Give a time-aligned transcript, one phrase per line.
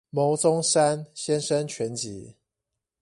[0.09, 2.35] 牟宗三先生全集